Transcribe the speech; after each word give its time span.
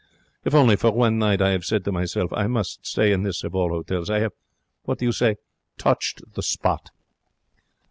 If 0.43 0.55
only 0.55 0.75
for 0.75 0.89
one 0.91 1.19
night, 1.19 1.43
I 1.43 1.49
have 1.51 1.63
said 1.63 1.85
to 1.85 1.91
myself, 1.91 2.33
I 2.33 2.47
must 2.47 2.87
stay 2.87 3.11
in 3.11 3.21
this 3.21 3.43
of 3.43 3.53
all 3.53 3.69
hotels.' 3.69 4.09
I 4.09 4.23
'ave 4.23 4.33
what 4.81 4.97
do 4.97 5.05
you 5.05 5.11
say? 5.11 5.35
touched 5.77 6.23
the 6.33 6.41
spot. 6.41 6.89